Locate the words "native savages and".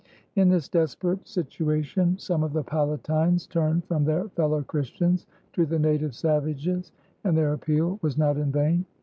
5.77-7.37